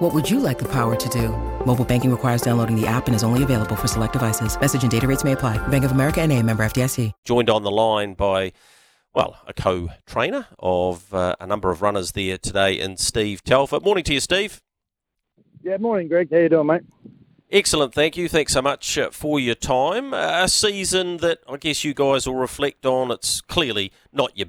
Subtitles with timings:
[0.00, 1.28] What would you like the power to do?
[1.66, 4.58] Mobile banking requires downloading the app and is only available for select devices.
[4.58, 5.58] Message and data rates may apply.
[5.68, 7.12] Bank of America and a member FDIC.
[7.26, 8.52] Joined on the line by,
[9.12, 13.78] well, a co-trainer of uh, a number of runners there today and Steve Telfer.
[13.80, 14.62] Morning to you, Steve.
[15.62, 16.30] Yeah, morning, Greg.
[16.32, 16.82] How you doing, mate?
[17.52, 18.28] Excellent, thank you.
[18.28, 20.14] Thanks so much uh, for your time.
[20.14, 23.10] A season that I guess you guys will reflect on.
[23.10, 24.46] It's clearly not your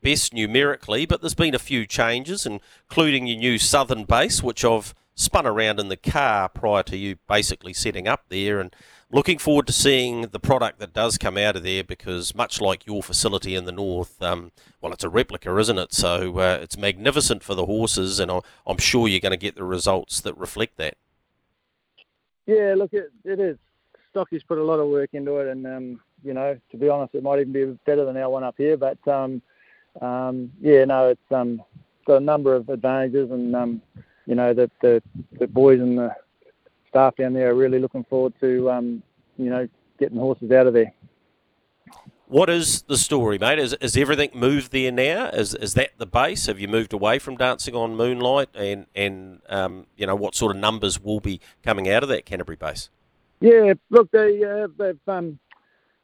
[0.00, 4.94] best numerically, but there's been a few changes, including your new southern base, which I've
[5.16, 8.60] spun around in the car prior to you basically setting up there.
[8.60, 8.72] And
[9.10, 12.86] looking forward to seeing the product that does come out of there because, much like
[12.86, 15.92] your facility in the north, um, well, it's a replica, isn't it?
[15.92, 19.64] So uh, it's magnificent for the horses, and I'm sure you're going to get the
[19.64, 20.94] results that reflect that.
[22.46, 23.56] Yeah, look, it, it is.
[24.10, 27.14] Stocky's put a lot of work into it, and um, you know, to be honest,
[27.14, 28.76] it might even be better than our one up here.
[28.76, 29.42] But um,
[30.00, 31.62] um, yeah, no, it's um,
[32.06, 33.82] got a number of advantages, and um,
[34.26, 35.02] you know, the, the
[35.38, 36.14] the boys and the
[36.88, 39.02] staff down there are really looking forward to um,
[39.36, 40.92] you know getting horses out of there.
[42.26, 43.58] What is the story, mate?
[43.58, 45.28] Is, is everything moved there now?
[45.28, 46.46] Is is that the base?
[46.46, 48.48] Have you moved away from dancing on moonlight?
[48.54, 52.24] And and um, you know what sort of numbers will be coming out of that
[52.24, 52.88] Canterbury base?
[53.40, 55.38] Yeah, look, they uh, they've um,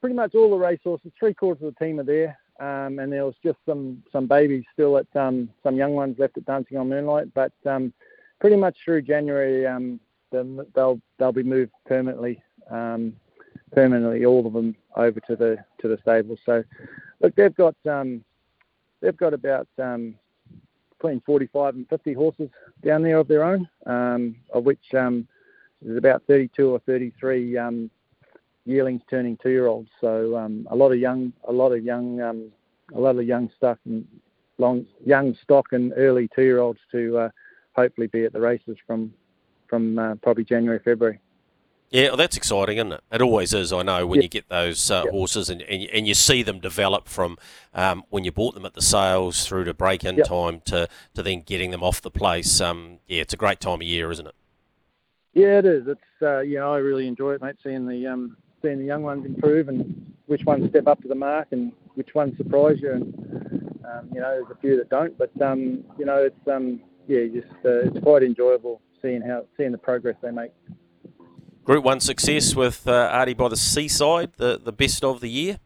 [0.00, 1.10] pretty much all the racehorses.
[1.18, 4.64] Three quarters of the team are there, um, and there was just some some babies
[4.72, 7.34] still at um, some young ones left at Dancing on Moonlight.
[7.34, 7.92] But um,
[8.40, 9.98] pretty much through January, um,
[10.30, 12.40] they'll they'll be moved permanently.
[12.70, 13.16] Um,
[13.74, 16.36] permanently all of them over to the to the stable.
[16.46, 16.64] So,
[17.20, 18.24] look, they've got um,
[19.00, 20.14] they've got about um,
[20.96, 22.50] between 45 and 50 horses
[22.84, 25.28] down there of their own, um, of which um,
[25.82, 27.90] there's about 32 or 33 um,
[28.64, 29.90] yearlings turning two-year-olds.
[30.00, 32.50] So um, a lot of young, a lot of young, um,
[32.94, 34.06] a lot of young stock and
[34.58, 37.28] long, young stock and early two-year-olds to uh,
[37.72, 39.12] hopefully be at the races from
[39.68, 41.18] from uh, probably January, February.
[41.94, 43.04] Yeah, well, that's exciting, isn't it?
[43.12, 43.72] It always is.
[43.72, 47.06] I know when you get those uh, horses and, and, and you see them develop
[47.06, 47.38] from
[47.72, 51.22] um, when you bought them at the sales through to break in time to, to
[51.22, 52.60] then getting them off the place.
[52.60, 54.34] Um, yeah, it's a great time of year, isn't it?
[55.34, 55.86] Yeah, it is.
[55.86, 57.54] It's uh, you know I really enjoy it, mate.
[57.62, 61.14] Seeing the um, seeing the young ones improve and which ones step up to the
[61.14, 62.90] mark and which ones surprise you.
[62.90, 66.80] And um, you know, there's a few that don't, but um, you know, it's um,
[67.06, 70.50] yeah, just uh, it's quite enjoyable seeing how seeing the progress they make.
[71.64, 75.58] Group One success with uh, Artie by the Seaside, the, the best of the year.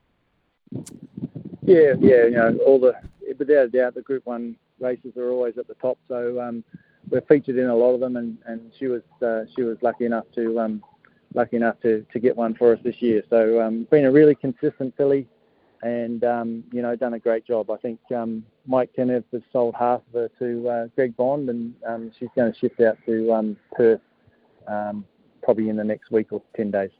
[1.62, 2.94] Yeah, yeah, you know, all the
[3.36, 5.98] without a doubt, the Group One races are always at the top.
[6.06, 6.62] So um,
[7.10, 10.04] we're featured in a lot of them, and, and she was uh, she was lucky
[10.04, 10.84] enough to um,
[11.34, 13.24] lucky enough to, to get one for us this year.
[13.28, 15.26] So um, been a really consistent filly,
[15.82, 17.72] and um, you know done a great job.
[17.72, 21.74] I think um, Mike Kenneth has sold half of her to uh, Greg Bond, and
[21.84, 24.00] um, she's going to shift out to um, Perth
[24.68, 25.04] um,
[25.48, 26.90] probably in the next week or 10 days.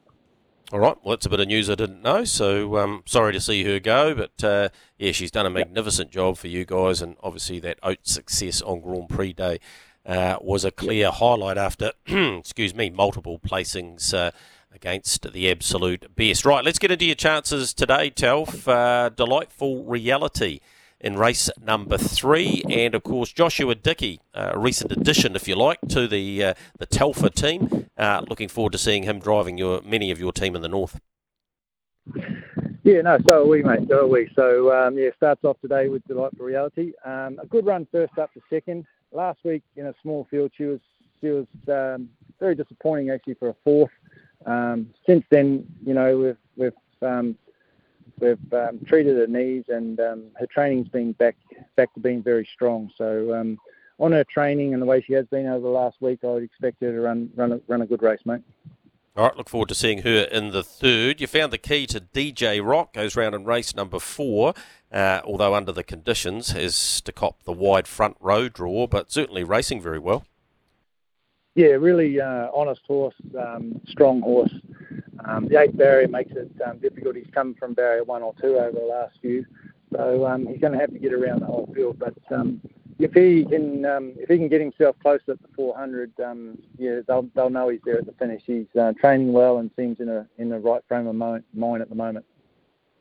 [0.72, 3.42] All right, well, that's a bit of news I didn't know, so um, sorry to
[3.42, 7.16] see her go, but uh, yeah, she's done a magnificent job for you guys, and
[7.22, 9.60] obviously that oat success on Grand Prix Day
[10.06, 14.31] uh, was a clear highlight after, excuse me, multiple placings uh,
[14.75, 16.47] against the absolute best.
[16.47, 18.66] Right, let's get into your chances today, Telf.
[18.66, 20.60] Uh, delightful reality
[21.00, 25.78] in race number three, and of course Joshua Dickie, a recent addition, if you like,
[25.88, 27.86] to the uh, the Telfer team.
[27.97, 31.00] Uh, looking forward to seeing him driving your many of your team in the north.
[32.84, 33.88] Yeah, no, so are we, mate.
[33.88, 34.31] So are we.
[34.34, 36.92] So um, yeah, starts off today with delightful reality.
[37.04, 38.87] Um, a good run first up to second.
[39.12, 40.81] Last week in a small field, she was
[41.20, 42.08] she was um,
[42.41, 43.91] very disappointing actually for a fourth.
[44.47, 47.37] Um, since then, you know, we've we've um,
[48.21, 51.37] we've um, treated her knees, and um, her training's been back
[51.76, 52.91] back to being very strong.
[52.97, 53.59] So um,
[53.99, 56.43] on her training and the way she has been over the last week, I would
[56.43, 58.43] expect her to run run a, run a good race, mate.
[59.17, 61.20] All right, look forward to seeing her in the third.
[61.20, 64.55] You found the key to DJ Rock, goes round in race number four,
[64.93, 69.43] uh, although under the conditions has to cop the wide front row draw, but certainly
[69.43, 70.25] racing very well.
[71.55, 74.53] Yeah, really uh, honest horse, um, strong horse.
[75.25, 77.17] Um, the eighth barrier makes it um, difficult.
[77.17, 79.45] He's come from barrier one or two over the last few,
[79.93, 81.99] so um, he's going to have to get around the whole field.
[81.99, 82.61] But um,
[83.00, 87.00] if he can, um, if he can get himself close at the 400, um, yeah,
[87.06, 88.43] they'll they'll know he's there at the finish.
[88.47, 91.45] He's uh, training well and seems in a in the right frame of mind
[91.83, 92.25] at the moment.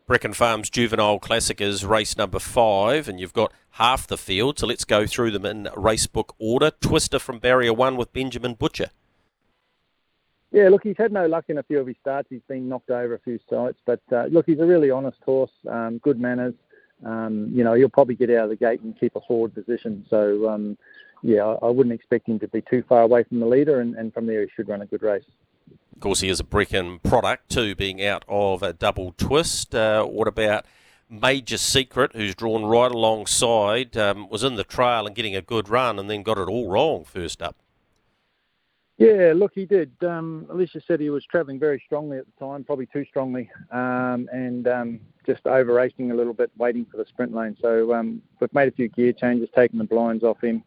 [0.07, 4.65] Breckon Farms Juvenile Classic is race number five, and you've got half the field, so
[4.65, 6.71] let's go through them in racebook order.
[6.71, 8.91] Twister from Barrier 1 with Benjamin Butcher.
[10.53, 12.29] Yeah, look, he's had no luck in a few of his starts.
[12.29, 15.51] He's been knocked over a few sites, but uh, look, he's a really honest horse,
[15.69, 16.53] um, good manners.
[17.03, 20.05] Um, you know, he'll probably get out of the gate and keep a forward position.
[20.09, 20.77] So, um,
[21.21, 23.93] yeah, I, I, wouldn't expect him to be too far away from the leader, and,
[23.95, 25.25] and from there he should run a good race.
[25.97, 29.73] Of course, he is a Breckon product too, being out of a double twist.
[29.73, 30.67] Uh, what about
[31.09, 35.69] Major Secret, who's drawn right alongside, um, was in the trail and getting a good
[35.69, 37.55] run, and then got it all wrong first up?
[38.99, 39.91] Yeah, look, he did.
[40.03, 44.29] Um, Alicia said he was travelling very strongly at the time, probably too strongly, um,
[44.31, 47.57] and um, just over racing a little bit, waiting for the sprint lane.
[47.59, 50.63] So um, we've made a few gear changes, taken the blinds off him,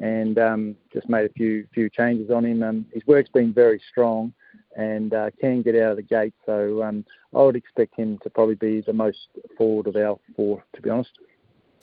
[0.00, 2.62] and um, just made a few few changes on him.
[2.62, 4.32] Um, his work's been very strong
[4.76, 6.34] and uh, can get out of the gate.
[6.46, 7.04] So um,
[7.34, 10.90] I would expect him to probably be the most forward of our four, to be
[10.90, 11.10] honest.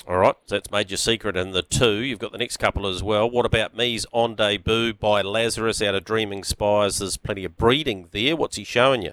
[0.08, 1.96] All right, so that's Major Secret and the two.
[1.96, 3.30] You've got the next couple as well.
[3.30, 7.00] What about Me's on debut by Lazarus out of Dreaming Spires?
[7.00, 8.38] There's plenty of breeding there.
[8.38, 9.12] What's he showing you?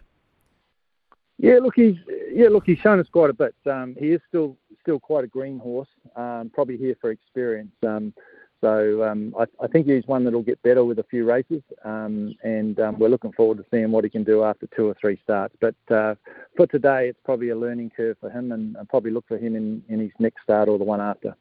[1.38, 1.96] Yeah, look, he's
[2.32, 3.56] yeah, look, he's shown us quite a bit.
[3.66, 5.88] Um, he is still still quite a green horse.
[6.14, 7.72] Um, probably here for experience.
[7.84, 8.14] Um,
[8.64, 12.34] so um, I, I, think he's one that'll get better with a few races, um,
[12.42, 15.20] and um, we're looking forward to seeing what he can do after two or three
[15.22, 15.54] starts.
[15.60, 16.14] But uh,
[16.56, 19.54] for today, it's probably a learning curve for him, and I'll probably look for him
[19.54, 21.36] in, in his next start or the one after.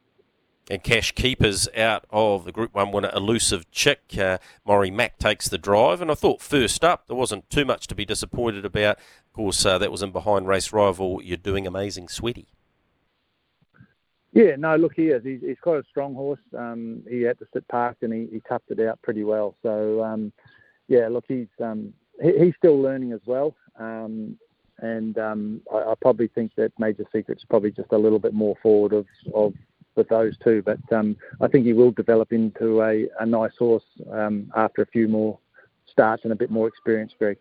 [0.69, 4.01] And Cash Keepers out of the Group 1 winner, Elusive Chick.
[4.17, 6.01] Uh, Maury Mack takes the drive.
[6.01, 8.97] And I thought first up, there wasn't too much to be disappointed about.
[8.97, 11.21] Of course, uh, that was in behind race rival.
[11.21, 12.47] You're doing amazing, Sweaty.
[14.33, 15.24] Yeah, no, look, he is.
[15.24, 16.39] He's, he's quite a strong horse.
[16.57, 19.56] Um, he had to sit parked and he, he toughed it out pretty well.
[19.62, 20.33] So, um,
[20.88, 23.56] yeah, look, he's um, he, he's still learning as well.
[23.80, 24.38] Um,
[24.80, 28.56] and um, I, I, probably think that Major Secret's probably just a little bit more
[28.62, 29.53] forward of, of
[29.95, 30.63] with those two.
[30.63, 34.88] But um, I think he will develop into a, a nice horse um, after a
[34.88, 35.38] few more
[35.88, 37.38] starts and a bit more experience, Greg.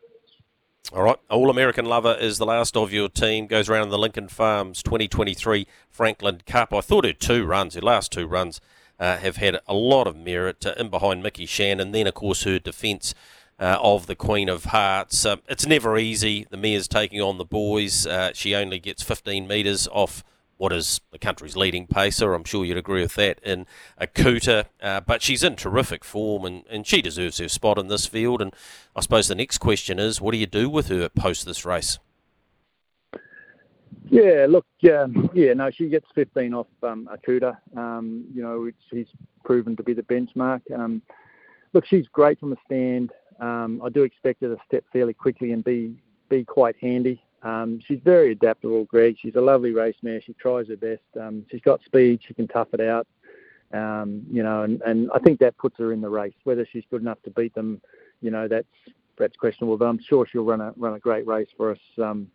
[0.94, 3.47] All right, All American Lover is the last of your team.
[3.47, 6.75] Goes around the Lincoln Farms 2023 Franklin Cup.
[6.75, 8.61] I thought her two runs, her last two runs,
[9.00, 11.81] uh, have had a lot of merit uh, in behind Mickey Shannon.
[11.81, 13.15] And then, of course, her defence
[13.59, 15.25] uh, of the Queen of Hearts.
[15.25, 16.47] Um, it's never easy.
[16.50, 18.06] The mare's taking on the boys.
[18.06, 20.23] Uh, she only gets 15 metres off
[20.62, 22.35] what is the country's leading pacer.
[22.35, 23.67] I'm sure you'd agree with that in
[24.00, 24.67] Akuta.
[24.81, 28.41] Uh, but she's in terrific form and, and she deserves her spot in this field.
[28.41, 28.55] And
[28.94, 31.99] I suppose the next question is what do you do with her post this race?
[34.09, 37.56] Yeah, look, um, yeah, no, she gets 15 off um, Akuta.
[37.76, 39.08] Um, you know, she's
[39.44, 40.61] proven to be the benchmark.
[40.73, 41.03] Um,
[41.73, 43.11] look, she's great from the stand.
[43.41, 45.97] Um, I do expect her to step fairly quickly and be
[46.29, 47.20] be quite handy.
[47.43, 49.17] Um, she's very adaptable, Greg.
[49.21, 50.21] She's a lovely race mare.
[50.23, 51.03] She tries her best.
[51.21, 52.21] Um, she's got speed.
[52.27, 53.06] She can tough it out.
[53.73, 56.35] Um, you know, and, and I think that puts her in the race.
[56.44, 57.81] Whether she's good enough to beat them,
[58.21, 58.67] you know, that's
[59.17, 59.77] perhaps questionable.
[59.77, 62.29] But I'm sure she'll run a run a great race for us um,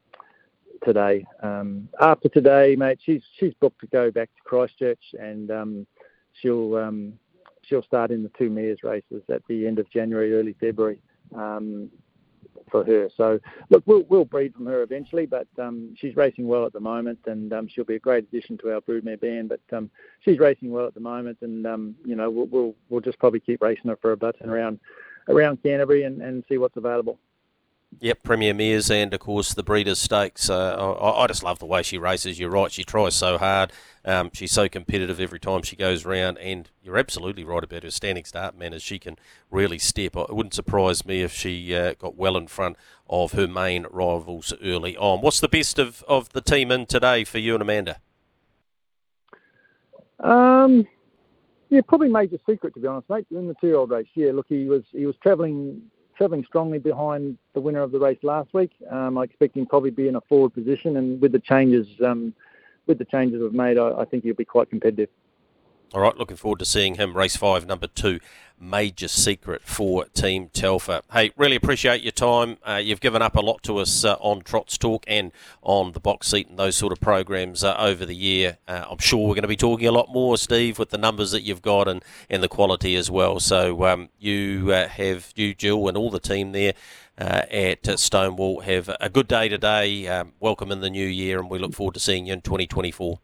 [0.84, 1.26] today.
[1.44, 5.88] Um, after today, mate, she's she's booked to go back to Christchurch, and um,
[6.42, 7.14] she'll um,
[7.62, 11.00] she'll start in the two mares races at the end of January, early February.
[11.36, 11.90] Um,
[12.70, 13.10] for her.
[13.16, 16.80] So look, we'll we'll breed from her eventually, but um, she's racing well at the
[16.80, 19.50] moment, and um, she'll be a great addition to our broodmare band.
[19.50, 19.90] But um,
[20.22, 23.40] she's racing well at the moment, and um, you know we'll, we'll we'll just probably
[23.40, 24.80] keep racing her for a bit around
[25.30, 27.20] around Canterbury and, and see what's available.
[28.00, 30.50] Yep, Premier Mares and of course the Breeders' Stakes.
[30.50, 32.40] Uh, I, I, just love the way she races.
[32.40, 33.72] You're right, she tries so hard.
[34.06, 37.92] Um, she's so competitive every time she goes around, and you're absolutely right about her
[37.92, 38.84] standing start manners.
[38.84, 39.18] She can
[39.50, 40.16] really step.
[40.16, 42.78] It wouldn't surprise me if she uh, got well in front
[43.10, 45.22] of her main rivals early on.
[45.22, 48.00] What's the best of, of the team in today for you and Amanda?
[50.20, 50.88] Um,
[51.70, 53.26] yeah, probably Major Secret to be honest, mate.
[53.32, 54.32] In the two-year-old race, yeah.
[54.32, 55.82] Look, he was he was travelling
[56.18, 58.72] travelling strongly behind the winner of the race last week.
[58.90, 62.34] Um, I expect him probably be in a forward position, and with the changes, um,
[62.88, 65.10] with the changes we've made, I, I think he'll be quite competitive.
[65.94, 68.20] All right, looking forward to seeing him race five, number two,
[68.60, 71.02] major secret for Team Telfer.
[71.14, 72.58] Hey, really appreciate your time.
[72.68, 76.02] Uh, you've given up a lot to us uh, on Trots Talk and on the
[76.02, 78.58] box seat and those sort of programs uh, over the year.
[78.68, 81.32] Uh, I'm sure we're going to be talking a lot more, Steve, with the numbers
[81.32, 83.40] that you've got and, and the quality as well.
[83.40, 86.74] So um, you uh, have, you, Jill, and all the team there.
[87.20, 88.60] Uh, at Stonewall.
[88.60, 90.08] Have a good day today.
[90.08, 93.20] Um, welcome in the new year, and we look forward to seeing you in 2024.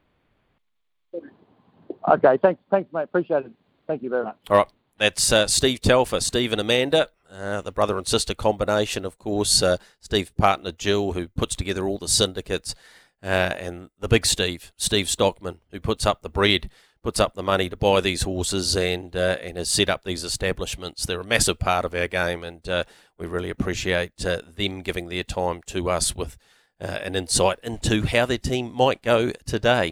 [2.07, 3.03] Okay, thanks, thanks, mate.
[3.03, 3.51] Appreciate it.
[3.87, 4.37] Thank you very much.
[4.49, 4.67] All right,
[4.97, 9.61] that's uh, Steve Telfer, Steve and Amanda, uh, the brother and sister combination, of course.
[9.61, 12.75] Uh, Steve partner Jill, who puts together all the syndicates.
[13.23, 16.69] uh, and the big Steve, Steve Stockman, who puts up the bread,
[17.01, 20.23] puts up the money to buy these horses, and uh, and has set up these
[20.23, 21.05] establishments.
[21.05, 22.83] They're a massive part of our game, and uh,
[23.17, 26.37] we really appreciate them giving their time to us with
[26.81, 29.91] uh, an insight into how their team might go today.